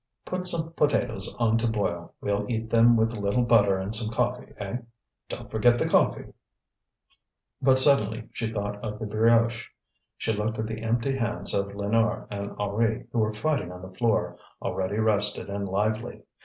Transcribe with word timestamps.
Put 0.25 0.47
some 0.47 0.73
potatoes 0.73 1.35
on 1.37 1.59
to 1.59 1.67
boil; 1.67 2.15
we'll 2.21 2.49
eat 2.49 2.71
them 2.71 2.95
with 2.97 3.13
a 3.13 3.19
little 3.19 3.43
butter 3.43 3.77
and 3.77 3.93
some 3.93 4.11
coffee, 4.11 4.51
eh? 4.57 4.77
Don't 5.29 5.51
forget 5.51 5.77
the 5.77 5.87
coffee!" 5.87 6.33
But 7.61 7.77
suddenly 7.77 8.27
she 8.33 8.51
thought 8.51 8.83
of 8.83 8.97
the 8.97 9.05
brioche. 9.05 9.69
She 10.17 10.33
looked 10.33 10.57
at 10.57 10.65
the 10.65 10.81
empty 10.81 11.15
hands 11.15 11.53
of 11.53 11.67
Lénore 11.73 12.25
and 12.31 12.59
Henri 12.59 13.09
who 13.11 13.19
were 13.19 13.31
fighting 13.31 13.71
on 13.71 13.83
the 13.83 13.95
floor, 13.95 14.39
already 14.59 14.97
rested 14.97 15.51
and 15.51 15.69
lively. 15.69 16.23